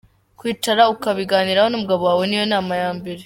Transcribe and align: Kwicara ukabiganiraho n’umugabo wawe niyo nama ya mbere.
Kwicara 0.39 0.83
ukabiganiraho 0.93 1.67
n’umugabo 1.69 2.01
wawe 2.09 2.23
niyo 2.27 2.45
nama 2.53 2.73
ya 2.81 2.89
mbere. 2.97 3.19